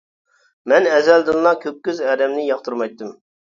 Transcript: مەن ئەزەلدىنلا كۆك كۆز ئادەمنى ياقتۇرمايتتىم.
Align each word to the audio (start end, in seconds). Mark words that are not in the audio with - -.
مەن 0.73 0.89
ئەزەلدىنلا 0.93 1.53
كۆك 1.67 1.79
كۆز 1.89 2.03
ئادەمنى 2.09 2.49
ياقتۇرمايتتىم. 2.51 3.17